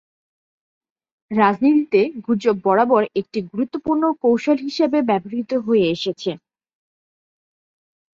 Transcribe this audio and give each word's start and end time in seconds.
রাজনীতিতে 1.31 2.01
গুজব 2.25 2.55
বরাবর 2.65 3.03
একটি 3.15 3.39
গুরুত্বপূর্ণ 3.51 4.03
কৌশল 4.21 4.57
হিসাবে 4.67 4.97
ব্যবহৃত 5.09 5.51
হয়ে 5.65 5.85
এসেছে। 5.95 6.31